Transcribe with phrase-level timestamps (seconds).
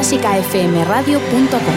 [0.00, 1.74] clásicafmradio.com.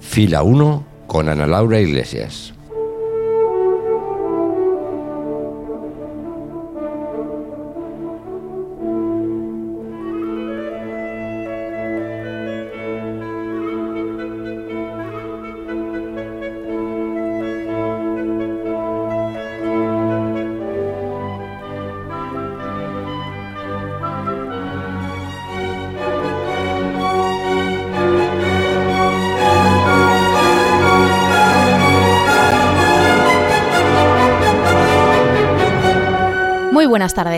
[0.00, 2.57] Fila 1 con Ana Laura Iglesias.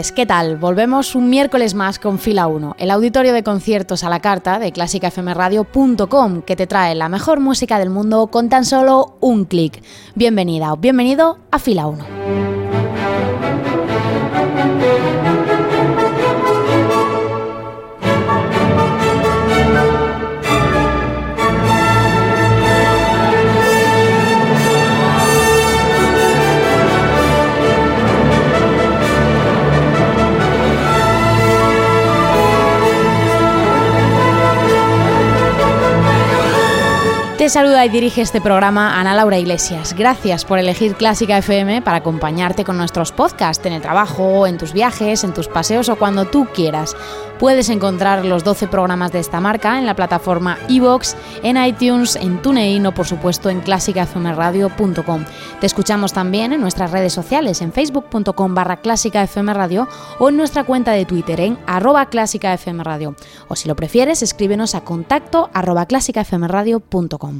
[0.01, 0.57] Tardes, ¿qué tal?
[0.57, 4.73] Volvemos un miércoles más con Fila 1, el auditorio de conciertos a la carta de
[4.73, 9.83] clásicafmradio.com que te trae la mejor música del mundo con tan solo un clic.
[10.15, 12.50] Bienvenida o bienvenido a Fila 1.
[37.51, 39.97] Saluda y dirige este programa Ana Laura Iglesias.
[39.99, 44.73] Gracias por elegir Clásica FM para acompañarte con nuestros podcasts en el trabajo, en tus
[44.73, 46.95] viajes, en tus paseos o cuando tú quieras.
[47.41, 52.41] Puedes encontrar los 12 programas de esta marca en la plataforma iVoox, en iTunes, en
[52.41, 55.25] TuneIn o por supuesto en clásicafmradio.com.
[55.59, 60.93] Te escuchamos también en nuestras redes sociales en facebook.com barra clásicafmradio o en nuestra cuenta
[60.93, 63.17] de Twitter en arroba clásicafmradio.
[63.49, 65.49] O si lo prefieres, escríbenos a contacto
[65.89, 67.40] clásicafmradio.com.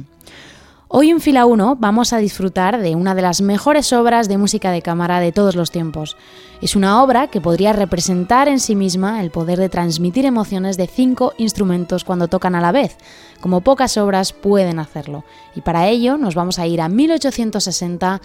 [0.93, 4.71] Hoy en Fila 1 vamos a disfrutar de una de las mejores obras de música
[4.71, 6.17] de cámara de todos los tiempos.
[6.61, 10.87] Es una obra que podría representar en sí misma el poder de transmitir emociones de
[10.87, 12.97] cinco instrumentos cuando tocan a la vez,
[13.39, 15.23] como pocas obras pueden hacerlo.
[15.55, 18.21] Y para ello nos vamos a ir a 1860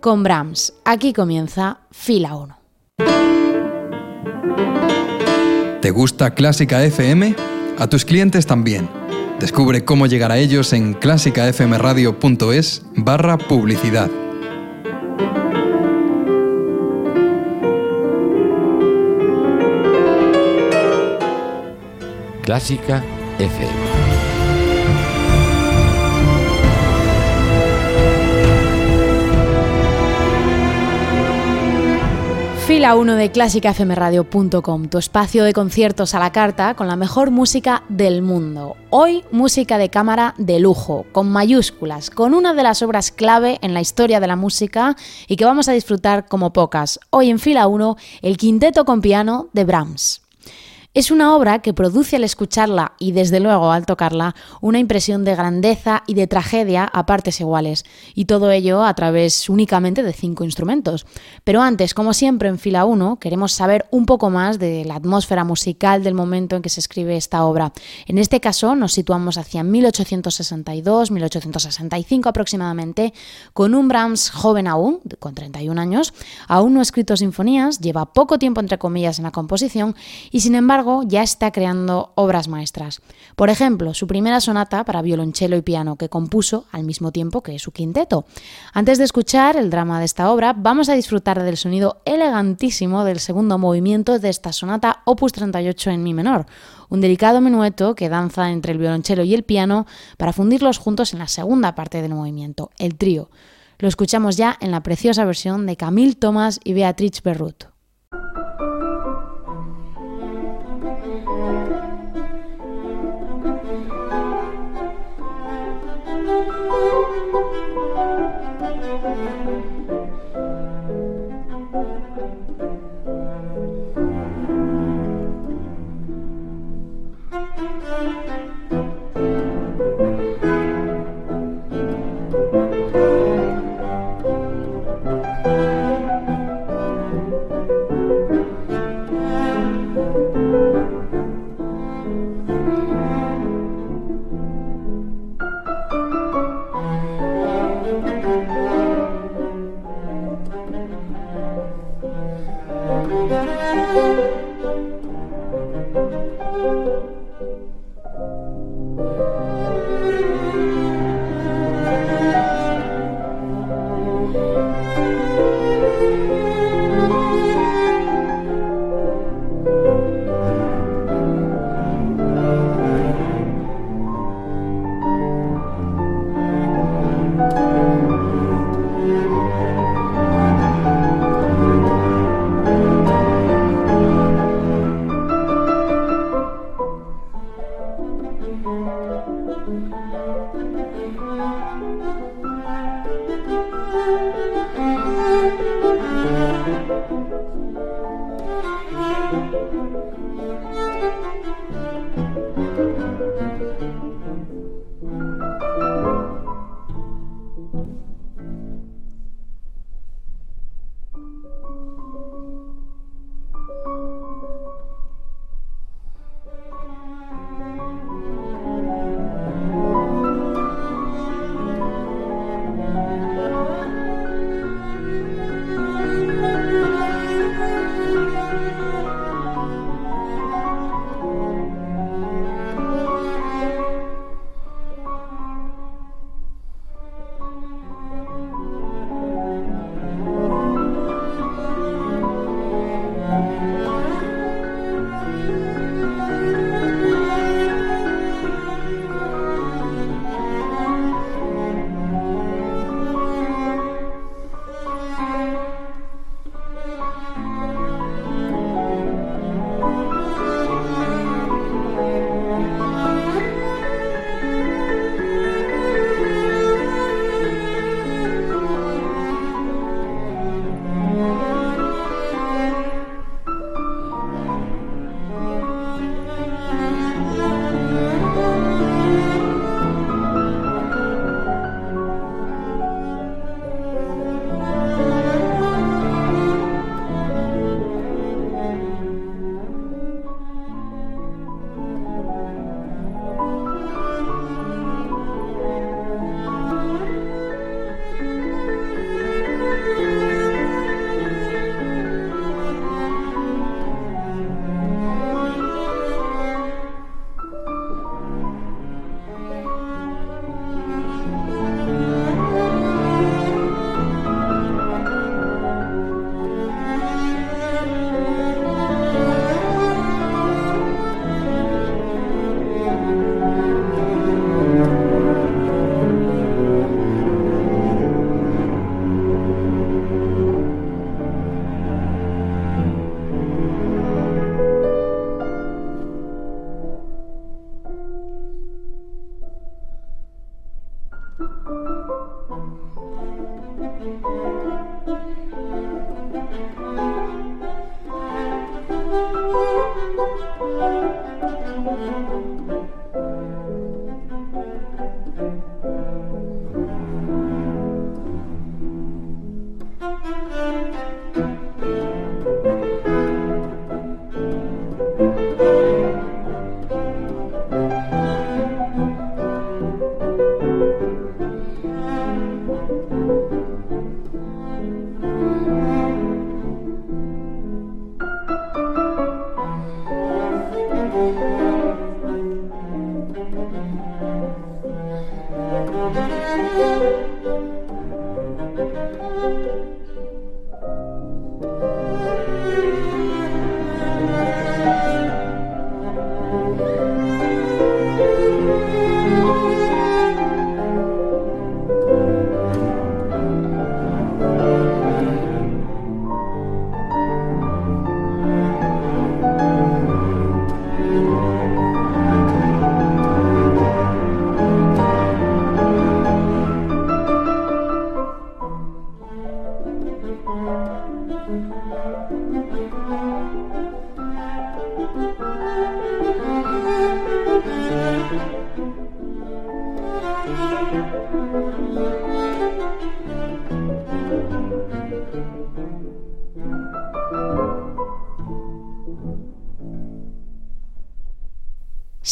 [0.00, 0.74] con Brahms.
[0.84, 2.58] Aquí comienza Fila 1.
[5.80, 7.34] ¿Te gusta Clásica FM?
[7.78, 8.99] A tus clientes también.
[9.40, 14.10] Descubre cómo llegar a ellos en clásicafmradio.es barra publicidad.
[22.42, 23.02] Clásica
[23.38, 23.79] FM.
[32.70, 37.82] Fila 1 de clásicafmradio.com, tu espacio de conciertos a la carta con la mejor música
[37.88, 38.76] del mundo.
[38.90, 43.74] Hoy música de cámara de lujo, con mayúsculas, con una de las obras clave en
[43.74, 44.94] la historia de la música
[45.26, 47.00] y que vamos a disfrutar como pocas.
[47.10, 50.22] Hoy en Fila 1, el quinteto con piano de Brahms.
[50.92, 55.36] Es una obra que produce al escucharla y desde luego al tocarla una impresión de
[55.36, 60.42] grandeza y de tragedia a partes iguales, y todo ello a través únicamente de cinco
[60.42, 61.06] instrumentos.
[61.44, 65.44] Pero antes, como siempre en fila 1, queremos saber un poco más de la atmósfera
[65.44, 67.72] musical del momento en que se escribe esta obra.
[68.06, 73.14] En este caso nos situamos hacia 1862-1865 aproximadamente,
[73.52, 76.14] con un Brahms joven aún, con 31 años,
[76.48, 79.94] aún no ha escrito sinfonías, lleva poco tiempo entre comillas en la composición
[80.32, 83.00] y sin embargo ya está creando obras maestras.
[83.36, 87.58] Por ejemplo, su primera sonata para violonchelo y piano, que compuso al mismo tiempo que
[87.58, 88.24] su quinteto.
[88.72, 93.20] Antes de escuchar el drama de esta obra, vamos a disfrutar del sonido elegantísimo del
[93.20, 96.46] segundo movimiento de esta sonata Opus 38 en Mi menor,
[96.88, 99.86] un delicado menueto que danza entre el violonchelo y el piano
[100.16, 103.30] para fundirlos juntos en la segunda parte del movimiento, el trío.
[103.78, 107.69] Lo escuchamos ya en la preciosa versión de Camille Thomas y Beatrice Berrut.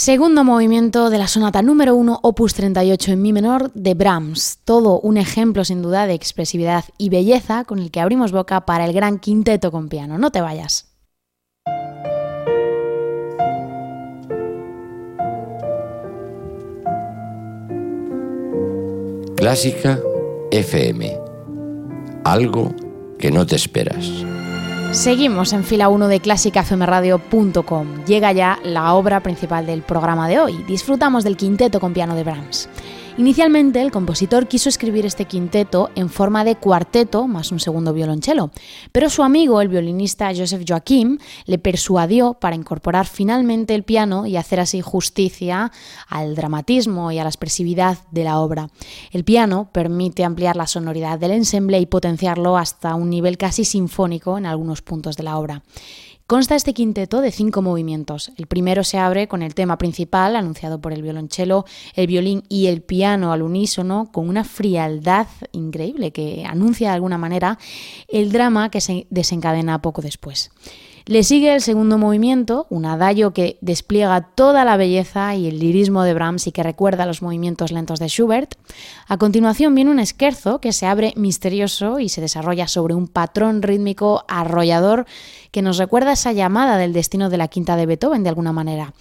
[0.09, 4.61] Segundo movimiento de la sonata número 1, opus 38 en mi menor de Brahms.
[4.65, 8.87] Todo un ejemplo sin duda de expresividad y belleza con el que abrimos boca para
[8.87, 10.17] el gran quinteto con piano.
[10.17, 10.87] No te vayas.
[19.37, 20.01] Clásica
[20.51, 21.19] FM.
[22.25, 22.75] Algo
[23.19, 24.25] que no te esperas.
[24.93, 28.05] Seguimos en fila 1 de clásicafmradio.com.
[28.07, 30.65] Llega ya la obra principal del programa de hoy.
[30.67, 32.71] Disfrutamos del quinteto con piano de Brahms.
[33.19, 38.53] Inicialmente el compositor quiso escribir este quinteto en forma de cuarteto más un segundo violonchelo,
[38.93, 44.37] pero su amigo, el violinista Joseph Joachim, le persuadió para incorporar finalmente el piano y
[44.37, 45.73] hacer así justicia
[46.07, 48.71] al dramatismo y a la expresividad de la obra.
[49.11, 54.39] El piano permite ampliar la sonoridad del ensemble y potenciarlo hasta un nivel casi sinfónico
[54.39, 55.65] en algunos puntos de la obra.
[56.29, 58.33] Consta este quinteto de cinco movimientos.
[58.37, 62.67] El primero se abre con el tema principal, anunciado por el violonchelo, el violín y
[62.67, 67.59] el piano al unísono, con una frialdad increíble que anuncia de alguna manera
[68.09, 70.51] el drama que se desencadena poco después.
[71.09, 76.03] Le sigue el segundo movimiento, un adagio que despliega toda la belleza y el lirismo
[76.03, 78.57] de Brahms y que recuerda los movimientos lentos de Schubert.
[79.07, 83.63] A continuación viene un esquerzo que se abre misterioso y se desarrolla sobre un patrón
[83.63, 85.07] rítmico arrollador
[85.51, 88.93] que nos recuerda esa llamada del destino de la quinta de Beethoven de alguna manera.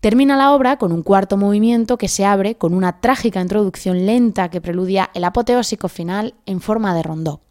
[0.00, 4.50] Termina la obra con un cuarto movimiento que se abre con una trágica introducción lenta
[4.50, 7.45] que preludia el apoteósico final en forma de rondó.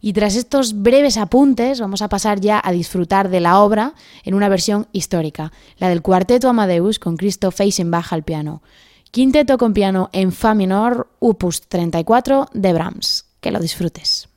[0.00, 4.34] Y tras estos breves apuntes vamos a pasar ya a disfrutar de la obra en
[4.34, 8.62] una versión histórica, la del cuarteto Amadeus con Christoph Eisenbach al piano.
[9.10, 13.24] Quinteto con piano en Fa menor, opus 34 de Brahms.
[13.40, 14.28] Que lo disfrutes.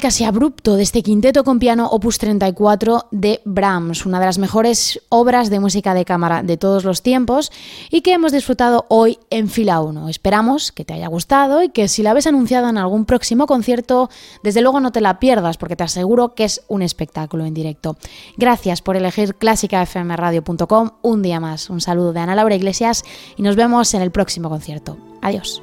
[0.00, 5.00] Casi abrupto de este quinteto con piano opus 34 de Brahms, una de las mejores
[5.08, 7.50] obras de música de cámara de todos los tiempos
[7.90, 10.10] y que hemos disfrutado hoy en fila 1.
[10.10, 14.10] Esperamos que te haya gustado y que si la ves anunciada en algún próximo concierto,
[14.42, 17.96] desde luego no te la pierdas porque te aseguro que es un espectáculo en directo.
[18.36, 21.70] Gracias por elegir clásicafmradio.com un día más.
[21.70, 23.04] Un saludo de Ana Laura Iglesias
[23.36, 24.98] y nos vemos en el próximo concierto.
[25.22, 25.62] Adiós.